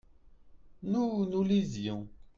[0.81, 2.07] nous, nous lisions.